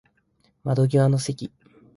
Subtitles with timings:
[0.63, 1.51] 窓際の席